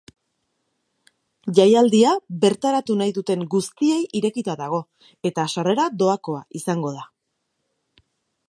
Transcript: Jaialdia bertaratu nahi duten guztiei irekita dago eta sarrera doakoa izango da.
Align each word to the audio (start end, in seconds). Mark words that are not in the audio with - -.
Jaialdia 1.59 2.13
bertaratu 2.45 2.97
nahi 3.03 3.13
duten 3.19 3.45
guztiei 3.55 3.99
irekita 4.21 4.57
dago 4.65 4.83
eta 5.31 5.49
sarrera 5.57 5.89
doakoa 6.03 6.45
izango 6.63 6.99
da. 7.01 7.07